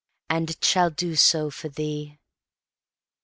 And 0.31 0.47
't 0.59 0.65
shall 0.65 0.89
do 0.89 1.15
so 1.15 1.51
for 1.51 1.69
thee. 1.69 2.17